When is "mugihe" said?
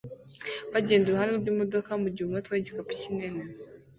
2.01-2.25